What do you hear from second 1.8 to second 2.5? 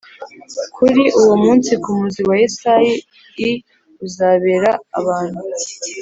k umuzi wa